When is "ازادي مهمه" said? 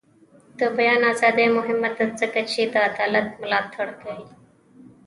1.13-1.89